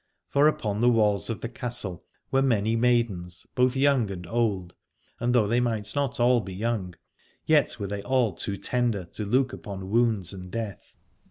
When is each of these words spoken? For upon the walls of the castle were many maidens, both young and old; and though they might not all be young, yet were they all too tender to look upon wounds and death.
For 0.29 0.47
upon 0.47 0.79
the 0.79 0.89
walls 0.89 1.29
of 1.29 1.41
the 1.41 1.47
castle 1.47 2.03
were 2.31 2.41
many 2.41 2.75
maidens, 2.75 3.45
both 3.53 3.75
young 3.75 4.09
and 4.09 4.25
old; 4.25 4.73
and 5.19 5.35
though 5.35 5.45
they 5.45 5.59
might 5.59 5.93
not 5.93 6.19
all 6.19 6.41
be 6.41 6.55
young, 6.55 6.95
yet 7.45 7.77
were 7.79 7.85
they 7.85 8.01
all 8.01 8.33
too 8.33 8.57
tender 8.57 9.03
to 9.05 9.25
look 9.27 9.53
upon 9.53 9.91
wounds 9.91 10.33
and 10.33 10.49
death. 10.49 10.95